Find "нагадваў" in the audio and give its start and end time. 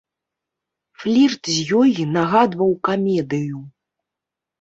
2.15-2.71